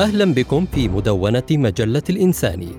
أهلا 0.00 0.34
بكم 0.34 0.66
في 0.66 0.88
مدونة 0.88 1.42
مجلة 1.50 2.02
الإنساني 2.10 2.72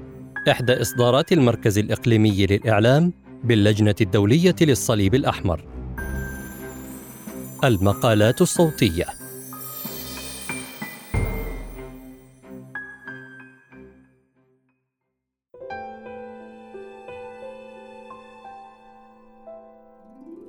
إحدى 0.50 0.82
إصدارات 0.82 1.32
المركز 1.32 1.78
الإقليمي 1.78 2.46
للإعلام 2.46 3.14
باللجنة 3.44 3.96
الدولية 4.02 4.56
للصليب 4.62 5.16
الأحمر. 5.16 5.64
المقالات 7.64 8.42
الصوتية. 8.42 9.06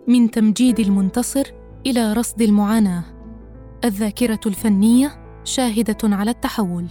من 0.09 0.31
تمجيد 0.31 0.81
المنتصر 0.81 1.45
إلى 1.87 2.13
رصد 2.13 2.43
المعاناة 2.43 3.05
الذاكرة 3.85 4.41
الفنية 4.47 5.22
شاهدة 5.45 6.17
على 6.17 6.31
التحول. 6.31 6.87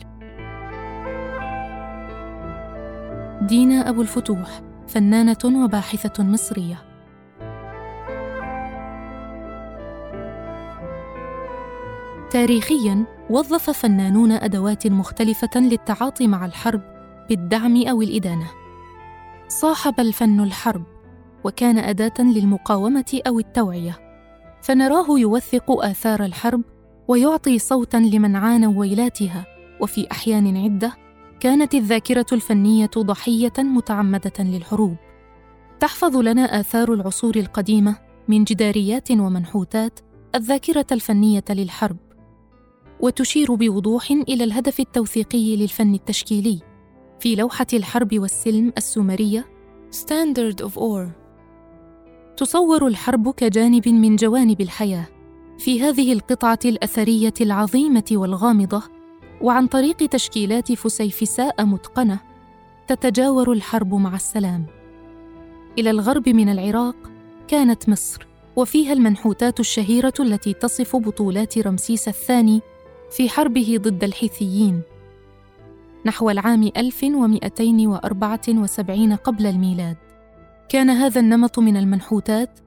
دينا 3.41 3.89
أبو 3.89 4.01
الفتوح 4.01 4.61
فنانة 4.87 5.63
وباحثة 5.63 6.23
مصرية. 6.23 6.77
تاريخيا 12.31 13.05
وظف 13.29 13.69
فنانون 13.69 14.31
أدوات 14.31 14.87
مختلفة 14.87 15.59
للتعاطي 15.59 16.27
مع 16.27 16.45
الحرب 16.45 16.81
بالدعم 17.29 17.87
أو 17.87 18.01
الإدانة. 18.01 18.47
صاحب 19.47 19.99
الفن 19.99 20.39
الحرب 20.39 20.83
وكان 21.43 21.77
أداة 21.77 22.13
للمقاومة 22.19 23.21
أو 23.27 23.39
التوعية. 23.39 23.99
فنراه 24.61 25.19
يوثق 25.19 25.71
آثار 25.85 26.25
الحرب 26.25 26.61
ويعطي 27.11 27.59
صوتا 27.59 27.97
لمن 27.97 28.35
عانوا 28.35 28.79
ويلاتها. 28.79 29.45
وفي 29.81 30.07
أحيان 30.11 30.57
عدة 30.57 30.93
كانت 31.39 31.75
الذاكرة 31.75 32.25
الفنية 32.31 32.89
ضحية 32.97 33.53
متعمدة 33.57 34.33
للحروب. 34.39 34.95
تحفظ 35.79 36.17
لنا 36.17 36.59
آثار 36.59 36.93
العصور 36.93 37.35
القديمة 37.35 37.95
من 38.27 38.43
جداريات 38.43 39.11
ومنحوتات 39.11 39.99
الذاكرة 40.35 40.85
الفنية 40.91 41.43
للحرب. 41.49 41.97
وتشير 42.99 43.55
بوضوح 43.55 44.11
إلى 44.11 44.43
الهدف 44.43 44.79
التوثيقي 44.79 45.55
للفن 45.55 45.93
التشكيلي. 45.93 46.59
في 47.19 47.35
لوحة 47.35 47.67
الحرب 47.73 48.19
والسلم 48.19 48.73
السومرية 48.77 49.45
Standard 49.91 50.65
of 50.65 50.71
War. 50.71 51.07
تصور 52.37 52.87
الحرب 52.87 53.33
كجانب 53.33 53.89
من 53.89 54.15
جوانب 54.15 54.61
الحياة. 54.61 55.07
في 55.61 55.81
هذه 55.81 56.13
القطعة 56.13 56.59
الأثرية 56.65 57.33
العظيمة 57.41 58.03
والغامضة 58.11 58.83
وعن 59.41 59.67
طريق 59.67 59.97
تشكيلات 59.97 60.71
فسيفساء 60.71 61.65
متقنة 61.65 62.19
تتجاور 62.87 63.51
الحرب 63.51 63.93
مع 63.93 64.15
السلام. 64.15 64.65
إلى 65.77 65.89
الغرب 65.89 66.29
من 66.29 66.49
العراق 66.49 66.95
كانت 67.47 67.89
مصر 67.89 68.27
وفيها 68.55 68.93
المنحوتات 68.93 69.59
الشهيرة 69.59 70.13
التي 70.19 70.53
تصف 70.53 70.95
بطولات 70.95 71.57
رمسيس 71.57 72.07
الثاني 72.07 72.61
في 73.11 73.29
حربه 73.29 73.79
ضد 73.81 74.03
الحيثيين. 74.03 74.81
نحو 76.05 76.29
العام 76.29 76.71
1274 76.77 79.15
قبل 79.15 79.45
الميلاد. 79.45 79.97
كان 80.69 80.89
هذا 80.89 81.19
النمط 81.19 81.59
من 81.59 81.77
المنحوتات 81.77 82.59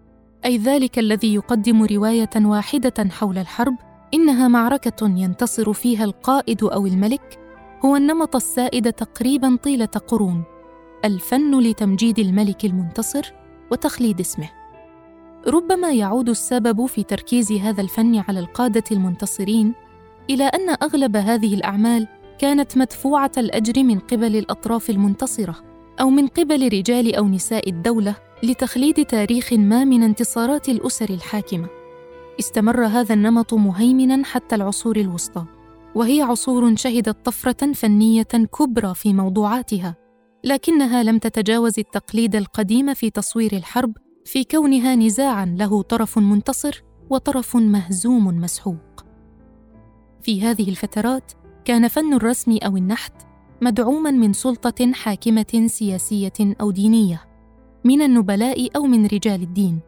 أي 0.45 0.57
ذلك 0.57 0.99
الذي 0.99 1.35
يقدم 1.35 1.85
رواية 1.85 2.31
واحدة 2.37 3.09
حول 3.11 3.39
الحرب 3.39 3.77
إنها 4.15 4.49
معركة 4.49 5.07
ينتصر 5.07 5.73
فيها 5.73 6.05
القائد 6.05 6.65
أو 6.65 6.87
الملك 6.87 7.39
هو 7.85 7.97
النمط 7.97 8.37
السائد 8.37 8.93
تقريبا 8.93 9.57
طيلة 9.57 9.87
قرون 9.87 10.45
الفن 11.05 11.61
لتمجيد 11.61 12.19
الملك 12.19 12.65
المنتصر 12.65 13.33
وتخليد 13.71 14.21
اسمه. 14.21 14.51
ربما 15.47 15.93
يعود 15.93 16.29
السبب 16.29 16.87
في 16.87 17.03
تركيز 17.03 17.53
هذا 17.53 17.83
الفن 17.83 18.17
على 18.29 18.41
القادة 18.41 18.85
المنتصرين 18.93 19.75
إلى 20.31 20.45
أن 20.45 20.77
أغلب 20.83 21.17
هذه 21.17 21.55
الأعمال 21.55 22.09
كانت 22.39 22.79
مدفوعة 22.79 23.33
الأجر 23.39 23.83
من 23.83 23.99
قبل 23.99 24.37
الأطراف 24.37 24.91
المنتصرة 24.91 25.57
أو 26.01 26.11
من 26.11 26.27
قبل 26.27 26.69
رجال 26.69 27.15
أو 27.15 27.29
نساء 27.29 27.71
الدولة 27.71 28.15
لتخليد 28.45 29.05
تاريخ 29.05 29.53
ما 29.53 29.85
من 29.85 30.03
انتصارات 30.03 30.69
الأسر 30.69 31.11
الحاكمة. 31.11 31.69
استمر 32.41 32.87
هذا 32.87 33.15
النمط 33.15 33.55
مهيمنا 33.55 34.25
حتى 34.25 34.55
العصور 34.55 34.97
الوسطى 34.97 35.45
وهي 35.95 36.23
عصور 36.23 36.77
شهدت 36.77 37.27
طفرة 37.27 37.73
فنية 37.73 38.23
كبرى 38.23 38.95
في 38.95 39.13
موضوعاتها 39.13 39.97
لكنها 40.45 41.03
لم 41.03 41.19
تتجاوز 41.19 41.79
التقليد 41.79 42.37
القديم 42.37 42.95
في 42.95 43.11
تصوير 43.11 43.53
الحرب 43.53 43.93
في 44.25 44.45
كونها 44.45 44.95
نزاعا 44.95 45.57
له 45.59 45.83
طرف 45.83 46.19
منتصر 46.19 46.83
وطرف 47.11 47.57
مهزوم 47.57 48.27
مسحوق. 48.27 49.05
في 50.23 50.43
هذه 50.43 50.69
الفترات 50.69 51.33
كان 51.65 51.89
فن 51.89 52.15
الرسم 52.15 52.59
أو 52.63 52.77
النحت 52.77 53.13
مدعوما 53.63 54.11
من 54.11 54.33
سلطة 54.33 54.93
حاكمة 54.93 55.67
سياسية 55.67 56.55
أو 56.61 56.71
دينية. 56.71 57.34
من 57.85 58.03
النبلاء 58.03 58.77
أو 58.77 58.83
من 58.83 59.07
رجال 59.07 59.43
الدين. 59.43 59.81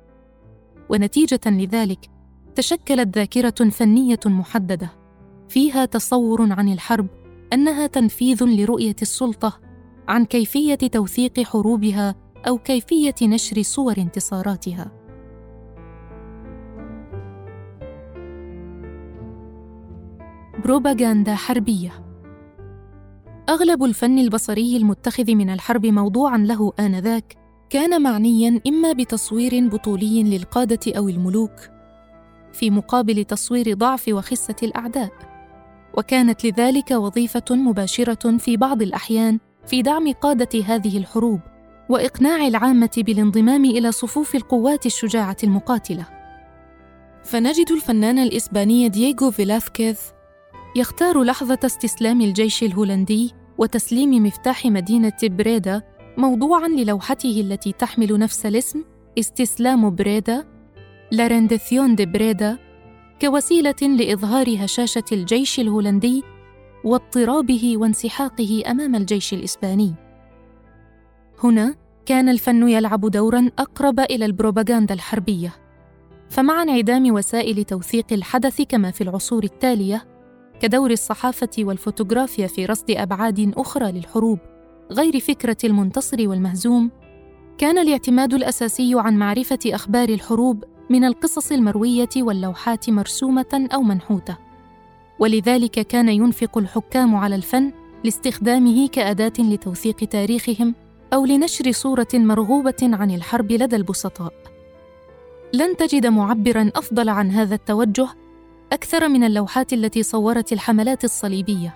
ونتيجة 0.89 1.41
لذلك 1.47 2.11
تشكلت 2.55 3.19
ذاكرة 3.19 3.71
فنية 3.71 4.21
محددة 4.27 4.93
فيها 5.49 5.85
تصور 5.85 6.53
عن 6.53 6.69
الحرب 6.69 7.07
أنها 7.53 7.87
تنفيذ 7.87 8.45
لرؤية 8.45 8.97
السلطة 9.03 9.61
عن 10.09 10.25
كيفية 10.25 10.75
توثيق 10.75 11.41
حروبها 11.41 12.15
أو 12.49 12.59
كيفية 12.59 13.15
نشر 13.23 13.63
صور 13.63 13.95
انتصاراتها. 13.99 14.93
بروباغاندا 20.65 21.35
حربية. 21.35 21.93
أغلب 23.49 23.85
الفن 23.85 24.19
البصري 24.19 24.77
المتخذ 24.77 25.35
من 25.35 25.51
الحرب 25.51 25.87
موضوعا 25.87 26.39
له 26.39 26.73
آنذاك 26.81 27.46
كان 27.71 28.03
معنيا 28.03 28.61
إما 28.67 28.93
بتصوير 28.93 29.69
بطولي 29.69 30.23
للقادة 30.23 30.93
أو 30.99 31.09
الملوك 31.09 31.53
في 32.53 32.71
مقابل 32.71 33.25
تصوير 33.25 33.75
ضعف 33.75 34.09
وخسة 34.09 34.57
الأعداء 34.63 35.11
وكانت 35.95 36.47
لذلك 36.47 36.91
وظيفة 36.91 37.45
مباشرة 37.51 38.37
في 38.37 38.57
بعض 38.57 38.83
الأحيان 38.83 39.39
في 39.67 39.83
دعم 39.83 40.13
قادة 40.13 40.61
هذه 40.67 40.99
الحروب 40.99 41.41
وإقناع 41.89 42.47
العامة 42.47 42.91
بالانضمام 42.97 43.65
إلى 43.65 43.93
صفوف 43.93 44.35
القوات 44.35 44.87
الشجاعة 44.87 45.37
المقاتلة. 45.45 46.07
فنجد 47.25 47.71
الفنان 47.71 48.19
الإسباني 48.19 48.89
دييغو 48.89 49.31
فيلاسكيز 49.31 49.99
يختار 50.77 51.23
لحظة 51.23 51.59
استسلام 51.65 52.21
الجيش 52.21 52.63
الهولندي 52.63 53.35
وتسليم 53.59 54.27
مفتاح 54.27 54.67
مدينة 54.67 55.19
بريدا 55.23 55.83
موضوعا 56.17 56.69
للوحته 56.69 57.41
التي 57.41 57.73
تحمل 57.73 58.19
نفس 58.19 58.47
الاسم 58.47 58.85
استسلام 59.19 59.95
بريدا 59.95 60.45
La 61.11 61.27
rendición 61.27 61.95
de 61.95 62.07
Breda 62.07 62.59
كوسيلة 63.21 63.75
لإظهار 63.83 64.65
هشاشة 64.65 65.05
الجيش 65.13 65.61
الهولندي 65.61 66.25
واضطرابه 66.85 67.77
وانسحاقه 67.77 68.63
أمام 68.67 68.95
الجيش 68.95 69.35
الإسباني. 69.35 69.95
هنا 71.45 71.75
كان 72.07 72.29
الفن 72.29 72.69
يلعب 72.69 73.01
دورا 73.01 73.51
أقرب 73.59 74.01
إلى 74.01 74.25
البروباغندا 74.25 74.95
الحربية. 74.95 75.53
فمع 76.31 76.63
انعدام 76.63 77.15
وسائل 77.15 77.65
توثيق 77.65 78.13
الحدث 78.13 78.63
كما 78.63 78.91
في 78.91 79.01
العصور 79.01 79.45
التالية 79.45 80.07
كدور 80.61 80.91
الصحافة 80.91 81.51
والفوتوغرافيا 81.59 82.47
في 82.47 82.67
رصد 82.67 82.91
أبعاد 82.91 83.53
أخرى 83.57 83.93
للحروب 83.93 84.39
غير 84.91 85.21
فكرة 85.21 85.57
المنتصر 85.65 86.29
والمهزوم 86.29 86.91
كان 87.59 87.79
الاعتماد 87.79 88.35
الأساسي 88.35 88.93
عن 88.95 89.19
معرفة 89.19 89.59
أخبار 89.67 90.09
الحروب 90.09 90.65
من 90.91 91.05
القصص 91.05 91.53
المروية 91.53 92.09
واللوحات 92.17 92.91
مرسومة 92.91 93.69
أو 93.75 93.83
منحوتة. 93.83 94.37
ولذلك 95.19 95.71
كان 95.71 96.09
ينفق 96.09 96.59
الحكام 96.59 97.17
على 97.17 97.35
الفن 97.35 97.73
لاستخدامه 98.05 98.89
كأداة 98.89 99.33
لتوثيق 99.39 99.97
تاريخهم 99.97 100.75
أو 101.13 101.25
لنشر 101.25 101.73
صورة 101.73 102.09
مرغوبة 102.15 102.77
عن 102.83 103.11
الحرب 103.11 103.53
لدى 103.53 103.77
البسطاء. 103.77 104.33
لن 105.55 105.77
تجد 105.77 106.07
معبرا 106.07 106.71
أفضل 106.77 107.09
عن 107.09 107.31
هذا 107.31 107.55
التوجه 107.55 108.09
أكثر 108.73 109.09
من 109.09 109.25
اللوحات 109.25 109.73
التي 109.73 110.03
صورت 110.03 110.53
الحملات 110.53 111.05
الصليبية. 111.05 111.75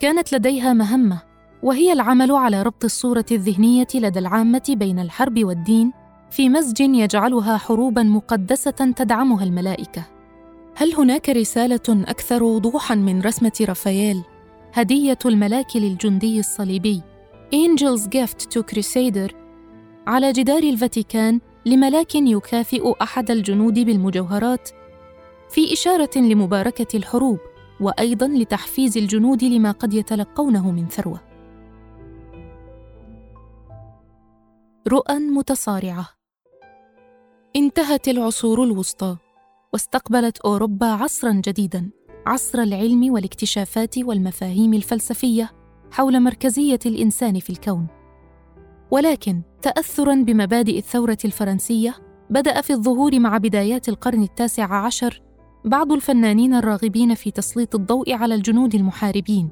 كانت 0.00 0.34
لديها 0.34 0.72
مهمة 0.72 1.27
وهي 1.62 1.92
العمل 1.92 2.32
على 2.32 2.62
ربط 2.62 2.84
الصورة 2.84 3.24
الذهنية 3.32 3.86
لدى 3.94 4.18
العامة 4.18 4.62
بين 4.68 4.98
الحرب 4.98 5.44
والدين 5.44 5.92
في 6.30 6.48
مزج 6.48 6.80
يجعلها 6.80 7.56
حروبا 7.56 8.02
مقدسة 8.02 8.70
تدعمها 8.70 9.44
الملائكة 9.44 10.04
هل 10.76 10.94
هناك 10.94 11.28
رسالة 11.28 11.80
أكثر 11.88 12.42
وضوحا 12.42 12.94
من 12.94 13.22
رسمة 13.22 13.52
رافائيل 13.60 14.22
هدية 14.72 15.18
الملاك 15.26 15.76
للجندي 15.76 16.40
الصليبي 16.40 17.02
Angel's 17.54 18.02
Gift 18.02 18.44
to 18.54 18.62
Crusader 18.62 19.34
على 20.06 20.32
جدار 20.32 20.62
الفاتيكان 20.62 21.40
لملاك 21.66 22.14
يكافئ 22.14 22.92
أحد 23.02 23.30
الجنود 23.30 23.78
بالمجوهرات 23.78 24.68
في 25.50 25.72
إشارة 25.72 26.18
لمباركة 26.18 26.96
الحروب 26.96 27.38
وأيضاً 27.80 28.28
لتحفيز 28.28 28.98
الجنود 28.98 29.44
لما 29.44 29.70
قد 29.70 29.94
يتلقونه 29.94 30.70
من 30.70 30.88
ثروة. 30.88 31.27
رؤى 34.88 35.18
متصارعة. 35.18 36.08
انتهت 37.56 38.08
العصور 38.08 38.64
الوسطى 38.64 39.16
واستقبلت 39.72 40.38
أوروبا 40.38 40.86
عصراً 40.86 41.32
جديداً 41.32 41.90
عصر 42.26 42.58
العلم 42.58 43.12
والاكتشافات 43.12 43.98
والمفاهيم 43.98 44.74
الفلسفية 44.74 45.50
حول 45.90 46.20
مركزية 46.20 46.78
الإنسان 46.86 47.38
في 47.38 47.50
الكون. 47.50 47.86
ولكن 48.90 49.42
تاثرا 49.62 50.14
بمبادئ 50.14 50.78
الثورة 50.78 51.18
الفرنسية 51.24 51.94
بدأ 52.30 52.60
في 52.60 52.72
الظهور 52.72 53.18
مع 53.18 53.38
بدايات 53.38 53.88
القرن 53.88 54.22
التاسع 54.22 54.84
عشر 54.84 55.22
بعض 55.64 55.92
الفنانين 55.92 56.54
الراغبين 56.54 57.14
في 57.14 57.30
تسليط 57.30 57.74
الضوء 57.74 58.12
على 58.12 58.34
الجنود 58.34 58.74
المحاربين. 58.74 59.50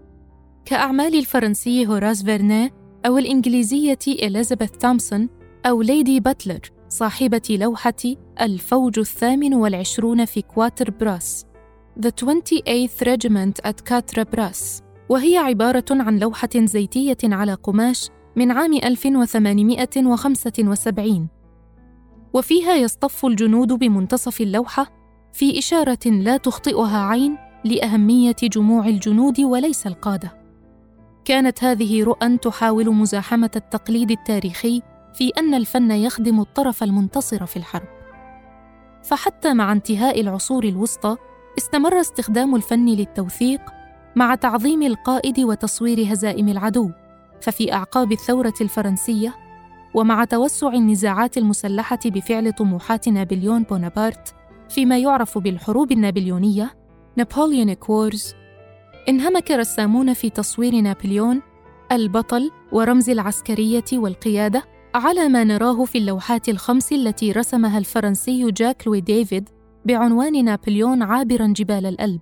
كأعمال 0.65 1.19
الفرنسي 1.19 1.87
هوراس 1.87 2.23
فيرنا 2.23 2.86
أو 3.07 3.19
الإنجليزية 3.19 3.99
إليزابيث 4.09 4.71
تومسون 4.71 5.29
أو 5.67 5.83
ليدي 5.83 6.21
باتلر 6.21 6.61
صاحبة 6.89 7.43
لوحة 7.51 7.95
الفوج 8.41 8.99
الثامن 8.99 9.55
والعشرون 9.55 10.25
في 10.25 10.43
كواتر 10.43 10.91
براس. 10.91 11.47
The 12.01 12.11
28th 12.25 13.07
Regiment 13.07 13.61
at 13.69 13.85
Quatre 13.91 14.25
Bras. 14.37 14.83
وهي 15.09 15.37
عبارة 15.37 15.85
عن 15.91 16.19
لوحة 16.19 16.49
زيتية 16.55 17.17
على 17.25 17.55
قماش 17.55 18.11
من 18.37 18.51
عام 18.51 18.75
1875 18.75 21.29
وفيها 22.33 22.75
يصطف 22.75 23.27
الجنود 23.27 23.73
بمنتصف 23.73 24.41
اللوحة 24.41 24.93
في 25.33 25.59
إشارة 25.59 26.07
لا 26.07 26.37
تخطئها 26.37 26.99
عين 26.99 27.37
لأهمية 27.65 28.37
جموع 28.43 28.89
الجنود 28.89 29.41
وليس 29.41 29.87
القادة. 29.87 30.46
كانت 31.27 31.65
هذه 31.65 32.05
رؤى 32.05 32.39
تحاول 32.39 32.95
مزاحمة 32.95 33.51
التقليد 33.57 34.11
التاريخي 34.11 34.83
في 35.15 35.33
أن 35.39 35.55
الفن 35.55 35.91
يخدم 35.91 36.41
الطرف 36.41 36.83
المنتصر 36.83 37.47
في 37.47 37.57
الحرب. 37.57 37.89
فحتى 39.03 39.55
مع 39.55 39.73
انتهاء 39.73 40.21
العصور 40.21 40.65
الوسطى 40.65 41.17
استمر 41.59 42.01
استخدام 42.01 42.55
الفن 42.55 42.87
للتوثيق 42.87 43.61
مع 44.17 44.35
تعظيم 44.35 44.83
القائد 44.83 45.41
وتصوير 45.41 46.13
هزائم 46.13 46.49
العدو 46.49 46.91
ففي 47.41 47.73
أعقاب 47.73 48.13
الثورة 48.13 48.55
الفرنسية 48.61 49.35
ومع 49.95 50.25
توسع 50.25 50.69
النزاعات 50.69 51.39
المسلحة 51.39 51.99
بفعل 52.05 52.53
طموحات 52.53 53.09
نابليون 53.09 53.63
بونابرت 53.63 54.35
فيما 54.69 54.99
يعرف 54.99 55.39
بالحروب 55.39 55.93
النابليونية 55.93 56.75
Napoleonic 57.17 57.91
Wars 57.91 58.35
انهمك 59.09 59.51
رسامون 59.51 60.13
في 60.13 60.31
تصوير 60.31 60.81
نابليون 60.81 61.43
البطل 61.93 62.51
ورمز 62.73 63.11
العسكرية 63.11 63.85
والقيادة 63.93 64.63
على 64.95 65.29
ما 65.29 65.45
نراه 65.45 65.85
في 65.85 65.99
اللوحات 65.99 66.49
الخمس 66.49 66.93
التي 66.93 67.33
رسمها 67.33 67.79
الفرنسي 67.79 68.51
جاك 68.51 68.87
لوي 68.87 69.01
ديفيد 69.01 69.49
بعنوان 69.85 70.45
نابليون 70.45 71.03
عابرا 71.03 71.47
جبال 71.47 71.87
الألب. 71.87 72.21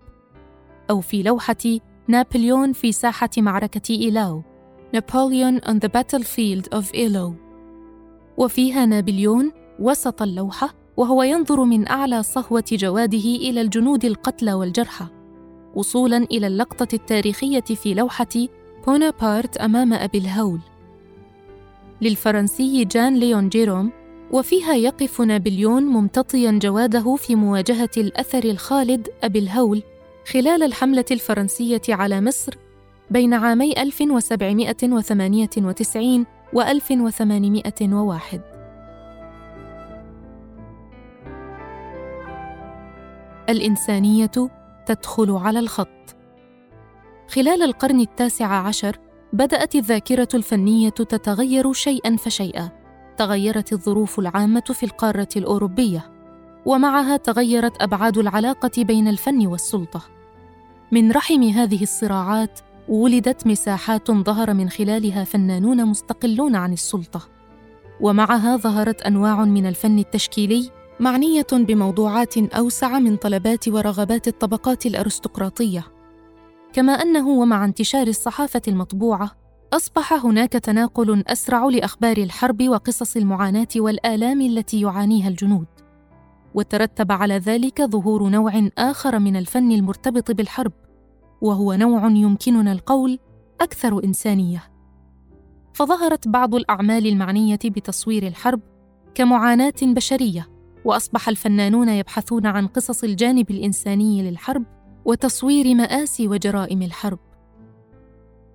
أو 0.90 1.00
في 1.00 1.22
لوحة 1.22 1.80
نابليون 2.08 2.72
في 2.72 2.92
ساحة 2.92 3.30
معركة 3.38 3.90
إيلاو 3.90 4.42
Napoleon 4.96 5.60
on 5.68 5.74
the 5.74 5.88
battlefield 5.88 6.78
of 6.78 6.94
Eylau 6.94 7.32
وفيها 8.36 8.86
نابليون 8.86 9.52
وسط 9.80 10.22
اللوحة 10.22 10.74
وهو 10.96 11.22
ينظر 11.22 11.64
من 11.64 11.88
أعلى 11.88 12.22
صهوة 12.22 12.64
جواده 12.72 13.18
إلى 13.18 13.60
الجنود 13.60 14.04
القتلى 14.04 14.52
والجرحى. 14.54 15.23
وصولا 15.74 16.16
إلى 16.16 16.46
اللقطة 16.46 16.88
التاريخية 16.94 17.60
في 17.60 17.94
لوحة 17.94 18.26
بونابارت 18.86 19.56
أمام 19.56 19.92
أبي 19.92 20.18
الهول. 20.18 20.60
للفرنسي 22.00 22.84
جان 22.84 23.16
ليون 23.16 23.48
جيروم 23.48 23.92
وفيها 24.30 24.74
يقف 24.74 25.20
نابليون 25.20 25.82
ممتطيا 25.82 26.58
جواده 26.62 27.16
في 27.16 27.34
مواجهة 27.34 27.90
الأثر 27.96 28.44
الخالد 28.44 29.08
أبي 29.22 29.38
الهول 29.38 29.82
خلال 30.32 30.62
الحملة 30.62 31.04
الفرنسية 31.10 31.82
على 31.88 32.20
مصر 32.20 32.54
بين 33.10 33.34
عامي 33.34 33.82
1798 33.82 36.26
و 36.52 36.60
1801 36.60 38.40
الإنسانية 43.48 44.30
تدخل 44.86 45.30
على 45.30 45.58
الخط. 45.58 46.16
خلال 47.28 47.62
القرن 47.62 48.00
التاسع 48.00 48.46
عشر 48.46 48.98
بدأت 49.32 49.74
الذاكرة 49.74 50.28
الفنية 50.34 50.88
تتغير 50.88 51.72
شيئا 51.72 52.16
فشيئا. 52.16 52.70
تغيرت 53.16 53.72
الظروف 53.72 54.18
العامة 54.18 54.64
في 54.74 54.86
القارة 54.86 55.28
الأوروبية 55.36 56.10
ومعها 56.66 57.16
تغيرت 57.16 57.82
أبعاد 57.82 58.18
العلاقة 58.18 58.70
بين 58.84 59.08
الفن 59.08 59.46
والسلطة. 59.46 60.02
من 60.92 61.12
رحم 61.12 61.42
هذه 61.42 61.82
الصراعات 61.82 62.60
ولدت 62.88 63.46
مساحات 63.46 64.10
ظهر 64.10 64.54
من 64.54 64.70
خلالها 64.70 65.24
فنانون 65.24 65.84
مستقلون 65.86 66.56
عن 66.56 66.72
السلطة. 66.72 67.20
ومعها 68.00 68.56
ظهرت 68.56 69.02
أنواع 69.02 69.44
من 69.44 69.66
الفن 69.66 69.98
التشكيلي 69.98 70.70
معنية 71.00 71.46
بموضوعات 71.52 72.38
أوسع 72.38 72.98
من 72.98 73.16
طلبات 73.16 73.68
ورغبات 73.68 74.28
الطبقات 74.28 74.86
الأرستقراطية. 74.86 75.84
كما 76.72 76.92
أنه 76.92 77.28
ومع 77.28 77.64
انتشار 77.64 78.06
الصحافة 78.06 78.62
المطبوعة 78.68 79.30
أصبح 79.72 80.12
هناك 80.12 80.52
تناقل 80.52 81.24
أسرع 81.26 81.64
لأخبار 81.64 82.16
الحرب 82.16 82.68
وقصص 82.68 83.16
المعاناة 83.16 83.68
والآلام 83.76 84.40
التي 84.40 84.80
يعانيها 84.80 85.28
الجنود. 85.28 85.66
وترتب 86.54 87.12
على 87.12 87.38
ذلك 87.38 87.82
ظهور 87.82 88.28
نوع 88.28 88.68
آخر 88.78 89.18
من 89.18 89.36
الفن 89.36 89.72
المرتبط 89.72 90.30
بالحرب 90.30 90.72
وهو 91.40 91.72
نوع 91.72 92.06
يمكننا 92.06 92.72
القول 92.72 93.18
أكثر 93.60 94.04
إنسانية. 94.04 94.62
فظهرت 95.72 96.28
بعض 96.28 96.54
الأعمال 96.54 97.06
المعنية 97.06 97.58
بتصوير 97.64 98.26
الحرب 98.26 98.60
كمعاناة 99.14 99.74
بشرية 99.82 100.53
وأصبح 100.84 101.28
الفنانون 101.28 101.88
يبحثون 101.88 102.46
عن 102.46 102.66
قصص 102.66 103.04
الجانب 103.04 103.50
الإنساني 103.50 104.30
للحرب 104.30 104.64
وتصوير 105.04 105.74
مآسي 105.74 106.28
وجرائم 106.28 106.82
الحرب 106.82 107.18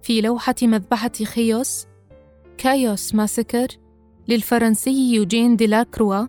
في 0.01 0.21
لوحة 0.21 0.55
مذبحة 0.61 1.11
خيوس 1.25 1.87
كايوس 2.57 3.15
ماسكر 3.15 3.67
للفرنسي 4.27 5.13
يوجين 5.13 5.55
ديلأكروا 5.55 6.27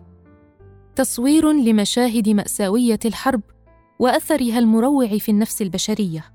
تصوير 0.95 1.51
لمشاهد 1.51 2.29
مأساوية 2.29 2.99
الحرب 3.05 3.41
وأثرها 3.99 4.59
المروع 4.59 5.17
في 5.17 5.29
النفس 5.29 5.61
البشرية. 5.61 6.25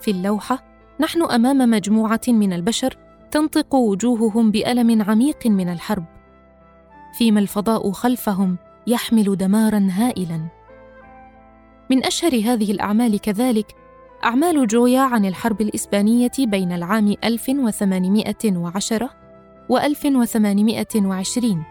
في 0.00 0.10
اللوحة 0.10 0.64
نحن 1.00 1.22
أمام 1.22 1.70
مجموعة 1.70 2.20
من 2.28 2.52
البشر 2.52 2.96
تنطق 3.30 3.74
وجوههم 3.74 4.50
بألم 4.50 5.02
عميق 5.02 5.46
من 5.46 5.68
الحرب، 5.68 6.04
فيما 7.12 7.40
الفضاء 7.40 7.90
خلفهم 7.90 8.58
يحمل 8.86 9.36
دمارا 9.36 9.88
هائلا. 9.90 10.58
من 11.90 12.04
أشهر 12.04 12.32
هذه 12.32 12.72
الأعمال 12.72 13.20
كذلك 13.20 13.66
أعمال 14.24 14.66
جويا 14.66 15.00
عن 15.00 15.24
الحرب 15.24 15.60
الإسبانية 15.60 16.30
بين 16.38 16.72
العام 16.72 17.14
1810 17.24 19.10
و 19.68 19.78
1820 19.78 21.64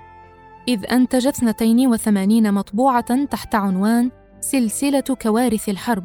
إذ 0.68 0.92
أنتج 0.92 1.28
82 1.28 2.54
مطبوعة 2.54 3.26
تحت 3.26 3.56
عنوان 3.56 4.12
سلسلة 4.40 5.04
كوارث 5.22 5.70
الحرب 5.70 6.04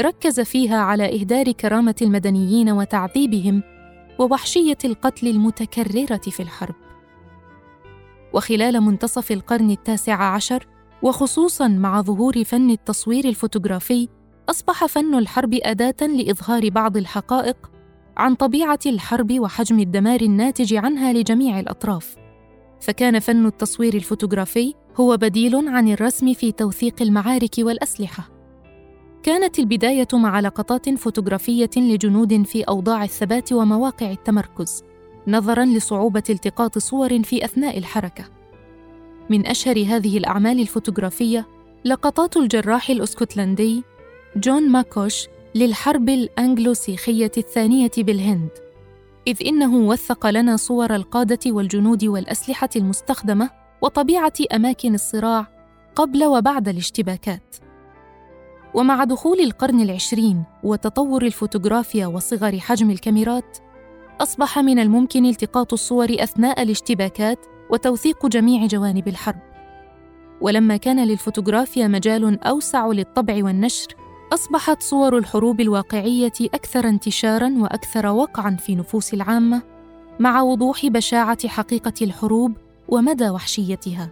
ركز 0.00 0.40
فيها 0.40 0.76
على 0.76 1.20
إهدار 1.20 1.52
كرامة 1.52 1.94
المدنيين 2.02 2.70
وتعذيبهم 2.70 3.62
ووحشية 4.18 4.78
القتل 4.84 5.28
المتكررة 5.28 6.30
في 6.30 6.40
الحرب 6.40 6.74
وخلال 8.32 8.80
منتصف 8.80 9.32
القرن 9.32 9.70
التاسع 9.70 10.34
عشر 10.34 10.66
وخصوصا 11.02 11.68
مع 11.68 12.02
ظهور 12.02 12.44
فن 12.44 12.70
التصوير 12.70 13.24
الفوتوغرافي 13.24 14.08
أصبح 14.50 14.86
فن 14.86 15.14
الحرب 15.14 15.58
أداة 15.62 16.06
لإظهار 16.06 16.68
بعض 16.68 16.96
الحقائق 16.96 17.70
عن 18.16 18.34
طبيعة 18.34 18.78
الحرب 18.86 19.40
وحجم 19.40 19.78
الدمار 19.78 20.20
الناتج 20.20 20.74
عنها 20.74 21.12
لجميع 21.12 21.60
الأطراف. 21.60 22.16
فكان 22.80 23.18
فن 23.18 23.46
التصوير 23.46 23.94
الفوتوغرافي 23.94 24.74
هو 24.96 25.16
بديل 25.16 25.68
عن 25.68 25.88
الرسم 25.88 26.32
في 26.32 26.52
توثيق 26.52 27.02
المعارك 27.02 27.54
والأسلحة. 27.58 28.28
كانت 29.22 29.58
البداية 29.58 30.08
مع 30.12 30.40
لقطات 30.40 30.90
فوتوغرافية 30.90 31.70
لجنود 31.76 32.42
في 32.42 32.62
أوضاع 32.62 33.04
الثبات 33.04 33.52
ومواقع 33.52 34.10
التمركز، 34.10 34.84
نظراً 35.28 35.64
لصعوبة 35.64 36.22
التقاط 36.30 36.78
صور 36.78 37.22
في 37.22 37.44
أثناء 37.44 37.78
الحركة. 37.78 38.24
من 39.30 39.46
أشهر 39.46 39.84
هذه 39.88 40.18
الأعمال 40.18 40.60
الفوتوغرافية 40.60 41.46
لقطات 41.84 42.36
الجراح 42.36 42.90
الأسكتلندي 42.90 43.82
جون 44.36 44.68
ماكوش 44.68 45.26
للحرب 45.54 46.08
الأنجلو 46.08 46.74
سيخية 46.74 47.32
الثانية 47.38 47.90
بالهند، 47.98 48.50
إذ 49.26 49.36
إنه 49.46 49.76
وثق 49.76 50.26
لنا 50.26 50.56
صور 50.56 50.94
القادة 50.94 51.38
والجنود 51.46 52.04
والأسلحة 52.04 52.68
المستخدمة 52.76 53.50
وطبيعة 53.82 54.32
أماكن 54.54 54.94
الصراع 54.94 55.46
قبل 55.96 56.24
وبعد 56.24 56.68
الاشتباكات. 56.68 57.56
ومع 58.74 59.04
دخول 59.04 59.40
القرن 59.40 59.80
العشرين 59.80 60.44
وتطور 60.62 61.24
الفوتوغرافيا 61.24 62.06
وصغر 62.06 62.58
حجم 62.58 62.90
الكاميرات 62.90 63.58
أصبح 64.22 64.58
من 64.58 64.78
الممكن 64.78 65.26
التقاط 65.26 65.72
الصور 65.72 66.06
أثناء 66.10 66.62
الاشتباكات 66.62 67.38
وتوثيق 67.70 68.26
جميع 68.26 68.66
جوانب 68.66 69.08
الحرب. 69.08 69.40
ولما 70.40 70.76
كان 70.76 71.04
للفوتوغرافيا 71.04 71.88
مجال 71.88 72.44
أوسع 72.44 72.86
للطبع 72.86 73.44
والنشر 73.44 73.94
أصبحت 74.32 74.82
صور 74.82 75.18
الحروب 75.18 75.60
الواقعية 75.60 76.32
أكثر 76.40 76.88
انتشارا 76.88 77.54
وأكثر 77.58 78.06
وقعا 78.06 78.56
في 78.56 78.74
نفوس 78.74 79.14
العامة 79.14 79.62
مع 80.20 80.42
وضوح 80.42 80.86
بشاعة 80.86 81.48
حقيقة 81.48 81.94
الحروب 82.02 82.52
ومدى 82.88 83.30
وحشيتها. 83.30 84.10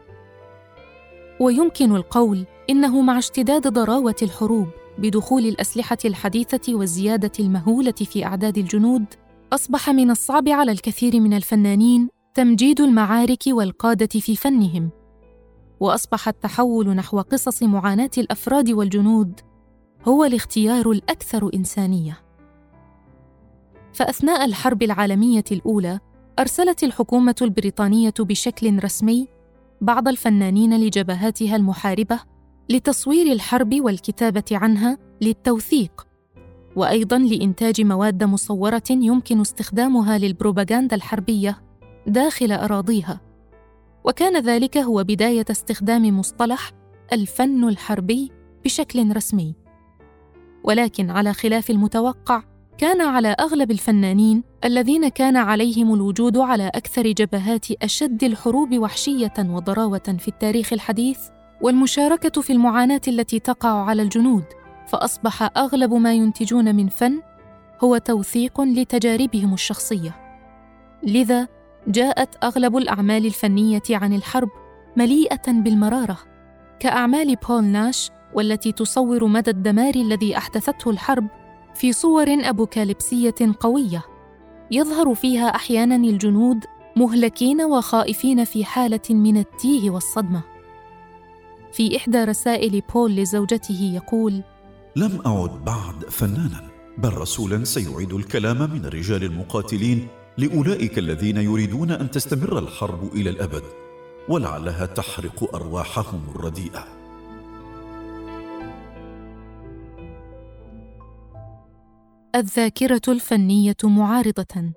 ويمكن 1.40 1.96
القول 1.96 2.44
إنه 2.70 3.00
مع 3.00 3.18
اشتداد 3.18 3.68
ضراوة 3.68 4.16
الحروب 4.22 4.68
بدخول 4.98 5.46
الأسلحة 5.46 5.98
الحديثة 6.04 6.74
والزيادة 6.74 7.32
المهولة 7.40 7.92
في 7.92 8.24
أعداد 8.24 8.58
الجنود 8.58 9.04
أصبح 9.52 9.90
من 9.90 10.10
الصعب 10.10 10.48
على 10.48 10.72
الكثير 10.72 11.20
من 11.20 11.34
الفنانين 11.34 12.08
تمجيد 12.34 12.80
المعارك 12.80 13.42
والقادة 13.46 14.20
في 14.20 14.36
فنهم. 14.36 14.90
وأصبح 15.80 16.28
التحول 16.28 16.88
نحو 16.88 17.20
قصص 17.20 17.62
معاناة 17.62 18.10
الأفراد 18.18 18.70
والجنود 18.70 19.40
هو 20.08 20.24
الاختيار 20.24 20.90
الأكثر 20.90 21.50
إنسانية. 21.54 22.18
فأثناء 23.92 24.44
الحرب 24.44 24.82
العالمية 24.82 25.44
الأولى 25.52 26.00
أرسلت 26.38 26.84
الحكومة 26.84 27.36
البريطانية 27.42 28.14
بشكل 28.18 28.84
رسمي 28.84 29.28
بعض 29.80 30.08
الفنانين 30.08 30.80
لجبهاتها 30.80 31.56
المحاربة 31.56 32.20
لتصوير 32.68 33.32
الحرب 33.32 33.74
والكتابة 33.80 34.44
عنها 34.52 34.98
للتوثيق. 35.20 36.09
وأيضا 36.76 37.18
لإنتاج 37.18 37.80
مواد 37.80 38.24
مصورة 38.24 38.82
يمكن 38.90 39.40
استخدامها 39.40 40.18
للبروباغندا 40.18 40.96
الحربية 40.96 41.62
داخل 42.06 42.52
أراضيها. 42.52 43.20
وكان 44.04 44.42
ذلك 44.42 44.78
هو 44.78 45.04
بداية 45.04 45.44
استخدام 45.50 46.18
مصطلح 46.18 46.70
الفن 47.12 47.68
الحربي 47.68 48.30
بشكل 48.64 49.16
رسمي. 49.16 49.54
ولكن 50.64 51.10
على 51.10 51.32
خلاف 51.32 51.70
المتوقع 51.70 52.42
كان 52.78 53.00
على 53.00 53.36
أغلب 53.40 53.70
الفنانين 53.70 54.42
الذين 54.64 55.08
كان 55.08 55.36
عليهم 55.36 55.94
الوجود 55.94 56.38
على 56.38 56.68
أكثر 56.68 57.12
جبهات 57.12 57.66
أشد 57.82 58.24
الحروب 58.24 58.78
وحشية 58.78 59.34
وضراوة 59.38 60.16
في 60.18 60.28
التاريخ 60.28 60.72
الحديث 60.72 61.18
والمشاركة 61.60 62.40
في 62.40 62.52
المعاناة 62.52 63.00
التي 63.08 63.38
تقع 63.38 63.84
على 63.84 64.02
الجنود. 64.02 64.44
فأصبح 64.90 65.50
أغلب 65.56 65.94
ما 65.94 66.14
ينتجون 66.14 66.74
من 66.74 66.88
فن 66.88 67.22
هو 67.84 67.98
توثيق 67.98 68.60
لتجاربهم 68.60 69.54
الشخصية. 69.54 70.16
لذا 71.02 71.48
جاءت 71.88 72.44
أغلب 72.44 72.76
الأعمال 72.76 73.26
الفنية 73.26 73.82
عن 73.90 74.12
الحرب 74.12 74.48
مليئة 74.96 75.52
بالمرارة 75.52 76.18
كأعمال 76.80 77.36
بول 77.36 77.64
ناش 77.64 78.10
والتي 78.34 78.72
تصور 78.72 79.24
مدى 79.24 79.50
الدمار 79.50 79.94
الذي 79.94 80.36
أحدثته 80.36 80.90
الحرب 80.90 81.26
في 81.74 81.92
صور 81.92 82.26
أبوكاليبسية 82.28 83.34
قوية. 83.60 84.02
يظهر 84.70 85.14
فيها 85.14 85.54
أحيانا 85.54 85.96
الجنود 85.96 86.64
مهلكين 86.96 87.62
وخائفين 87.62 88.44
في 88.44 88.64
حالة 88.64 89.00
من 89.10 89.36
التيه 89.36 89.90
والصدمة. 89.90 90.42
في 91.72 91.96
إحدى 91.96 92.24
رسائل 92.24 92.82
بول 92.94 93.16
لزوجته 93.16 93.92
يقول 93.94 94.42
لم 94.96 95.20
أعد 95.26 95.64
بعد 95.64 96.04
فنانا 96.04 96.70
بل 96.98 97.14
رسولا 97.14 97.64
سيعيد 97.64 98.12
الكلام 98.12 98.70
من 98.70 98.84
الرجال 98.84 99.24
المقاتلين 99.24 100.08
لأولئك 100.38 100.98
الذين 100.98 101.36
يريدون 101.36 101.90
أن 101.90 102.10
تستمر 102.10 102.58
الحرب 102.58 103.14
إلى 103.14 103.30
الأبد 103.30 103.62
ولعلها 104.28 104.86
تحرق 104.86 105.54
أرواحهم 105.54 106.20
الرديئة. 106.34 106.84
الذاكرة 112.34 113.02
الفنية 113.08 113.76
معارضة. 113.84 114.72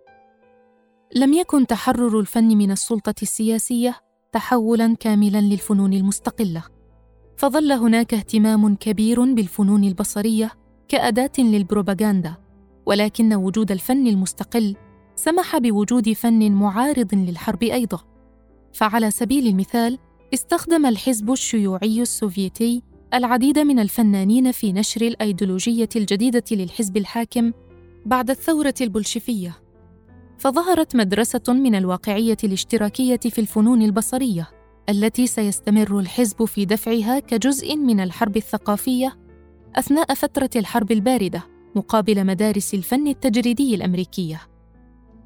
لم 1.15 1.33
يكن 1.33 1.67
تحرر 1.67 2.19
الفن 2.19 2.47
من 2.47 2.71
السلطة 2.71 3.15
السياسية 3.21 3.95
تحولا 4.31 4.95
كاملا 4.99 5.41
للفنون 5.41 5.93
المستقلة. 5.93 6.63
فظل 7.37 7.71
هناك 7.71 8.13
اهتمام 8.13 8.75
كبير 8.75 9.33
بالفنون 9.33 9.83
البصرية 9.83 10.51
كأداة 10.87 11.31
للبروباغندا 11.39 12.35
ولكن 12.85 13.33
وجود 13.33 13.71
الفن 13.71 14.07
المستقل 14.07 14.75
سمح 15.15 15.57
بوجود 15.57 16.13
فن 16.13 16.51
معارض 16.51 17.15
للحرب 17.15 17.63
أيضا. 17.63 17.99
فعلى 18.73 19.11
سبيل 19.11 19.47
المثال 19.47 19.99
استخدم 20.33 20.85
الحزب 20.85 21.31
الشيوعي 21.31 22.01
السوفيتي 22.01 22.83
العديد 23.13 23.59
من 23.59 23.79
الفنانين 23.79 24.51
في 24.51 24.73
نشر 24.73 25.01
الأيديولوجية 25.01 25.89
الجديدة 25.95 26.43
للحزب 26.51 26.97
الحاكم 26.97 27.51
بعد 28.05 28.29
الثورة 28.29 28.73
البولشفية. 28.81 29.55
فظهرت 30.37 30.95
مدرسة 30.95 31.43
من 31.47 31.75
الواقعية 31.75 32.37
الاشتراكية 32.43 33.19
في 33.29 33.41
الفنون 33.41 33.81
البصرية. 33.81 34.49
التي 34.89 35.27
سيستمر 35.27 35.99
الحزب 35.99 36.45
في 36.45 36.65
دفعها 36.65 37.19
كجزء 37.19 37.75
من 37.75 37.99
الحرب 37.99 38.37
الثقافية 38.37 39.17
أثناء 39.75 40.13
فترة 40.13 40.49
الحرب 40.55 40.91
الباردة 40.91 41.43
مقابل 41.75 42.25
مدارس 42.25 42.73
الفن 42.73 43.07
التجريدي 43.07 43.75
الأمريكية. 43.75 44.41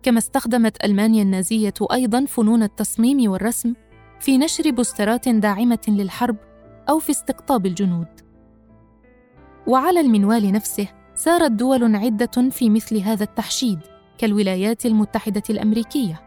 كما 0.03 0.17
استخدمت 0.17 0.85
ألمانيا 0.85 1.23
النازية 1.23 1.73
أيضا 1.93 2.25
فنون 2.25 2.63
التصميم 2.63 3.31
والرسم 3.31 3.73
في 4.19 4.37
نشر 4.37 4.71
بوسترات 4.71 5.29
داعمة 5.29 5.79
للحرب 5.87 6.37
أو 6.89 6.99
في 6.99 7.09
استقطاب 7.09 7.65
الجنود. 7.65 8.07
وعلى 9.67 9.99
المنوال 9.99 10.51
نفسه 10.51 10.87
سارت 11.15 11.51
دول 11.51 11.95
عدة 11.95 12.49
في 12.51 12.69
مثل 12.69 12.97
هذا 12.97 13.23
التحشيد 13.23 13.79
كالولايات 14.17 14.85
المتحدة 14.85 15.43
الأمريكية. 15.49 16.26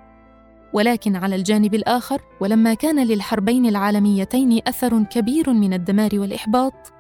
ولكن 0.73 1.17
على 1.17 1.37
الجانب 1.37 1.75
الآخر 1.75 2.23
ولما 2.41 2.75
كان 2.75 3.07
للحربين 3.07 3.67
العالميتين 3.67 4.61
أثر 4.67 5.03
كبير 5.03 5.53
من 5.53 5.73
الدمار 5.73 6.11
والإحباط 6.15 6.93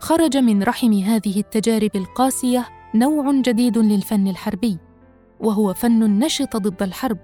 خرج 0.00 0.36
من 0.36 0.62
رحم 0.62 0.92
هذه 0.92 1.40
التجارب 1.40 1.90
القاسية 1.94 2.68
نوع 2.94 3.32
جديد 3.32 3.78
للفن 3.78 4.28
الحربي 4.28 4.78
وهو 5.40 5.74
فن 5.74 6.18
نشط 6.18 6.56
ضد 6.56 6.82
الحرب. 6.82 7.18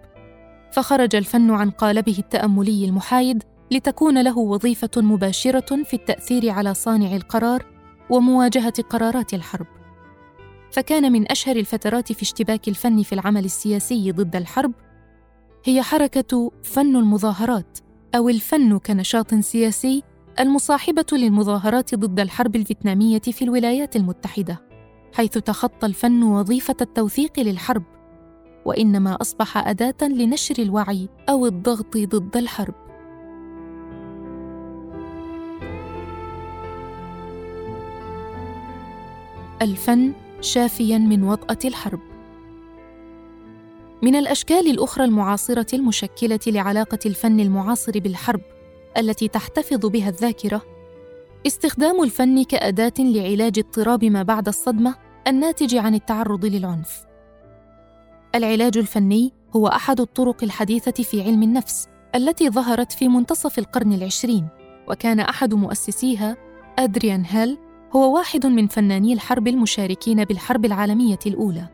فخرج 0.73 1.17
الفن 1.17 1.51
عن 1.51 1.71
قالبه 1.71 2.17
التأملي 2.19 2.85
المحايد 2.85 3.43
لتكون 3.71 4.23
له 4.23 4.39
وظيفة 4.39 4.91
مباشرة 4.97 5.83
في 5.83 5.95
التأثير 5.95 6.51
على 6.51 6.75
صانع 6.75 7.17
القرار 7.17 7.67
ومواجهة 8.11 8.83
قرارات 8.91 9.35
الحرب. 9.35 9.67
فكان 10.71 11.13
من 11.13 11.31
أشهر 11.31 11.57
الفترات 11.57 12.13
في 12.13 12.23
اشتباك 12.23 12.69
الفن 12.69 13.03
في 13.03 13.13
العمل 13.13 13.45
السياسي 13.45 14.13
ضد 14.13 14.37
الحرب 14.37 14.73
هي 15.66 15.83
حركة 15.83 16.52
فن 16.62 16.97
المظاهرات 16.97 17.78
أو 18.14 18.28
الفن 18.28 18.78
كنشاط 18.78 19.35
سياسي 19.35 20.02
المصاحبة 20.40 21.06
للمظاهرات 21.12 21.94
ضد 21.94 22.21
الحرب 22.21 22.56
الفيتنامية 22.56 23.21
في 23.21 23.42
الولايات 23.42 23.97
المتحدة 23.97 24.61
حيث 25.12 25.30
تخطى 25.30 25.87
الفن 25.87 26.23
وظيفة 26.23 26.76
التوثيق 26.80 27.40
للحرب. 27.40 27.83
وإنما 28.64 29.21
أصبح 29.21 29.68
أداة 29.68 30.09
لنشر 30.09 30.54
الوعي 30.59 31.09
أو 31.28 31.47
الضغط 31.47 31.97
ضد 31.97 32.37
الحرب. 32.37 32.75
الفن 39.62 40.12
شافيا 40.40 40.99
من 40.99 41.23
وطأة 41.23 41.59
الحرب. 41.64 42.13
من 44.05 44.17
الأشكال 44.17 44.71
الأخرى 44.71 45.05
المعاصرة 45.05 45.67
المشكلة 45.75 46.41
لعلاقة 46.47 46.99
الفن 47.07 47.41
المعاصر 47.41 47.93
بالحرب 47.99 48.41
التي 48.99 49.29
تحتفظ 49.29 49.87
بها 49.87 50.09
الذاكرة 50.09 50.63
استخدام 51.47 52.03
الفن 52.03 52.45
كأداة 52.45 52.93
لعلاج 52.99 53.59
اضطراب 53.59 54.05
ما 54.05 54.23
بعد 54.23 54.49
الصدمة 54.49 54.95
الناتج 55.27 55.77
عن 55.77 55.95
التعرض 55.95 56.45
للعنف. 56.45 57.05
العلاج 58.35 58.79
الفني 58.79 59.33
هو 59.57 59.69
أحد 59.69 60.01
الطرق 60.01 60.45
الحديثة 60.45 61.03
في 61.03 61.23
علم 61.23 61.43
النفس 61.43 61.89
التي 62.15 62.51
ظهرت 62.51 62.93
في 62.93 63.09
منتصف 63.09 63.59
القرن 63.59 63.93
العشرين، 63.93 64.49
وكان 64.89 65.21
أحد 65.21 65.55
مؤسسيها 65.55 66.37
أدريان 66.79 67.25
هيل 67.25 67.59
هو 67.97 68.17
واحد 68.17 68.47
من 68.47 68.67
فناني 68.67 69.13
الحرب 69.13 69.49
المشاركين 69.49 70.25
بالحرب 70.25 70.65
العالمية 70.65 71.19
الأولى. 71.27 71.74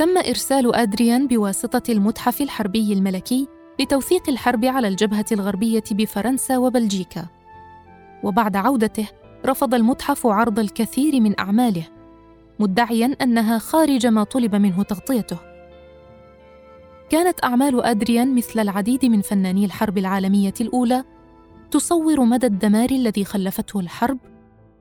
تم 0.00 0.18
إرسال 0.18 0.74
أدريان 0.74 1.26
بواسطة 1.26 1.92
المتحف 1.92 2.40
الحربي 2.40 2.92
الملكي 2.92 3.48
لتوثيق 3.80 4.28
الحرب 4.28 4.64
على 4.64 4.88
الجبهة 4.88 5.24
الغربية 5.32 5.82
بفرنسا 5.90 6.58
وبلجيكا. 6.58 7.26
وبعد 8.22 8.56
عودته 8.56 9.08
رفض 9.46 9.74
المتحف 9.74 10.26
عرض 10.26 10.58
الكثير 10.58 11.20
من 11.20 11.40
أعماله 11.40 11.86
مدعيا 12.58 13.16
أنها 13.22 13.58
خارج 13.58 14.06
ما 14.06 14.24
طلب 14.24 14.54
منه 14.54 14.82
تغطيته 14.82 15.38
كانت 17.10 17.44
أعمال 17.44 17.84
أدريان 17.84 18.34
مثل 18.34 18.60
العديد 18.60 19.04
من 19.04 19.20
فناني 19.20 19.64
الحرب 19.64 19.98
العالمية 19.98 20.54
الأولى 20.60 21.04
تصور 21.70 22.24
مدى 22.24 22.46
الدمار 22.46 22.90
الذي 22.90 23.24
خلفته 23.24 23.80
الحرب 23.80 24.18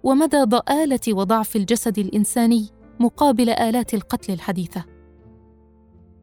ومدى 0.04 0.44
ضآلة 0.44 1.00
وضعف 1.10 1.56
الجسد 1.56 2.00
الإنساني 2.00 2.70
مقابل 3.00 3.50
آلات 3.50 3.94
القتل 3.94 4.34
الحديثة. 4.34 4.99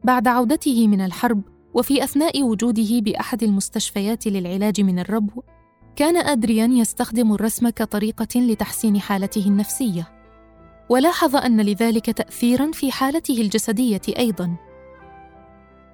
بعد 0.03 0.27
عودته 0.27 0.87
من 0.87 1.01
الحرب 1.01 1.41
وفي 1.73 2.03
أثناء 2.03 2.43
وجوده 2.43 2.99
بأحد 2.99 3.43
المستشفيات 3.43 4.27
للعلاج 4.27 4.81
من 4.81 4.99
الربو، 4.99 5.41
كان 5.95 6.17
أدريان 6.17 6.73
يستخدم 6.73 7.33
الرسم 7.33 7.69
كطريقة 7.69 8.39
لتحسين 8.39 8.99
حالته 8.99 9.47
النفسية، 9.47 10.07
ولاحظ 10.89 11.35
أن 11.35 11.61
لذلك 11.61 12.09
تأثيرا 12.09 12.71
في 12.71 12.91
حالته 12.91 13.41
الجسدية 13.41 14.01
أيضا. 14.17 14.55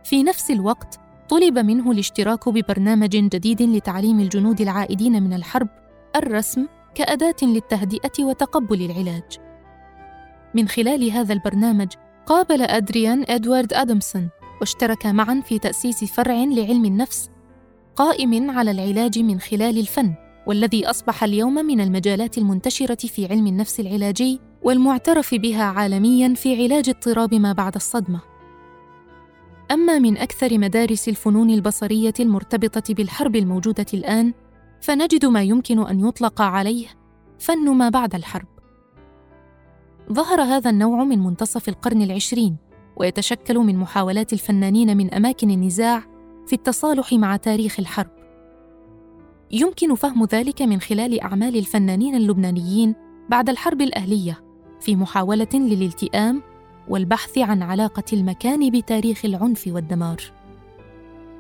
في 0.03 0.23
نفس 0.23 0.51
الوقت 0.51 0.99
طلب 1.29 1.59
منه 1.59 1.91
الاشتراك 1.91 2.49
ببرنامج 2.49 3.09
جديد 3.09 3.61
لتعليم 3.61 4.19
الجنود 4.19 4.61
العائدين 4.61 5.23
من 5.23 5.33
الحرب 5.33 5.67
الرسم 6.15 6.67
كأداة 6.95 7.35
للتهدئة 7.43 8.23
وتقبل 8.23 8.85
العلاج. 8.85 9.39
من 10.55 10.67
خلال 10.67 11.11
هذا 11.11 11.33
البرنامج 11.33 11.87
قابل 12.25 12.61
أدريان 12.61 13.25
إدوارد 13.29 13.73
أدمسون 13.73 14.29
واشتركا 14.59 15.11
معا 15.11 15.41
في 15.45 15.59
تأسيس 15.59 16.03
فرع 16.03 16.33
لعلم 16.33 16.85
النفس 16.85 17.29
قائم 17.95 18.51
على 18.51 18.71
العلاج 18.71 19.19
من 19.19 19.39
خلال 19.39 19.79
الفن 19.79 20.13
والذي 20.47 20.89
أصبح 20.89 21.23
اليوم 21.23 21.53
من 21.53 21.81
المجالات 21.81 22.37
المنتشرة 22.37 23.07
في 23.07 23.27
علم 23.27 23.47
النفس 23.47 23.79
العلاجي 23.79 24.39
والمعترف 24.61 25.35
بها 25.35 25.63
عالميا 25.63 26.33
في 26.33 26.63
علاج 26.63 26.89
اضطراب 26.89 27.33
ما 27.33 27.53
بعد 27.53 27.75
الصدمة. 27.75 28.19
أما 29.71 29.99
من 29.99 30.17
أكثر 30.17 30.57
مدارس 30.57 31.09
الفنون 31.09 31.49
البصرية 31.49 32.13
المرتبطة 32.19 32.93
بالحرب 32.93 33.35
الموجودة 33.35 33.85
الآن 33.93 34.33
فنجد 34.81 35.25
ما 35.25 35.43
يمكن 35.43 35.87
أن 35.87 36.07
يطلق 36.07 36.41
عليه 36.41 36.87
فن 37.39 37.69
ما 37.69 37.89
بعد 37.89 38.15
الحرب. 38.15 38.52
ظهر 40.11 40.41
هذا 40.41 40.69
النوع 40.69 41.03
من 41.03 41.19
منتصف 41.19 41.69
القرن 41.69 42.01
العشرين 42.01 42.57
ويتشكل 42.97 43.57
من 43.57 43.77
محاولات 43.77 44.33
الفنانين 44.33 44.97
من 44.97 45.13
أماكن 45.13 45.51
النزاع 45.51 46.03
في 46.47 46.53
التصالح 46.53 47.13
مع 47.13 47.35
تاريخ 47.35 47.79
الحرب. 47.79 48.09
يمكن 49.51 49.95
فهم 49.95 50.25
ذلك 50.25 50.61
من 50.61 50.81
خلال 50.81 51.21
أعمال 51.21 51.57
الفنانين 51.57 52.15
اللبنانيين 52.15 52.95
بعد 53.29 53.49
الحرب 53.49 53.81
الأهلية 53.81 54.43
في 54.79 54.95
محاولة 54.95 55.47
للالتئام 55.53 56.41
والبحث 56.89 57.37
عن 57.37 57.61
علاقة 57.61 58.03
المكان 58.13 58.69
بتاريخ 58.69 59.25
العنف 59.25 59.67
والدمار. 59.67 60.21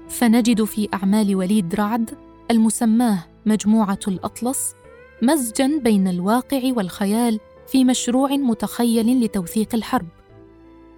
فنجد 0.09 0.63
في 0.63 0.89
أعمال 0.93 1.35
وليد 1.35 1.75
رعد 1.75 2.17
المسماة 2.51 3.19
مجموعة 3.45 3.99
الأطلس 4.07 4.75
مزجا 5.21 5.79
بين 5.83 6.07
الواقع 6.07 6.61
والخيال 6.77 7.39
في 7.73 7.83
مشروع 7.83 8.29
متخيل 8.29 9.23
لتوثيق 9.23 9.75
الحرب. 9.75 10.07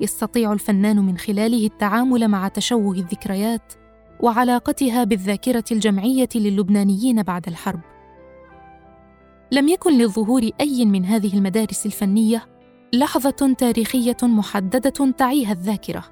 يستطيع 0.01 0.53
الفنان 0.53 0.99
من 0.99 1.17
خلاله 1.17 1.65
التعامل 1.65 2.27
مع 2.27 2.47
تشوه 2.47 2.95
الذكريات 2.95 3.73
وعلاقتها 4.19 5.03
بالذاكرة 5.03 5.63
الجمعية 5.71 6.29
للبنانيين 6.35 7.23
بعد 7.23 7.47
الحرب. 7.47 7.79
لم 9.51 9.67
يكن 9.67 9.97
لظهور 9.97 10.49
أي 10.61 10.85
من 10.85 11.05
هذه 11.05 11.37
المدارس 11.37 11.85
الفنية 11.85 12.45
لحظة 12.93 13.55
تاريخية 13.57 14.17
محددة 14.23 15.11
تعيها 15.17 15.51
الذاكرة 15.51 16.03